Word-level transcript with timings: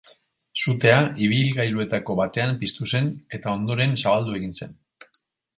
Sutea 0.61 0.95
ibilgailuetako 1.25 2.17
batean 2.21 2.57
piztu 2.63 2.89
zen, 2.95 3.13
eta 3.39 3.55
ondoren 3.59 3.95
zabaldu 4.05 4.39
egin 4.41 4.57
zen. 4.63 4.75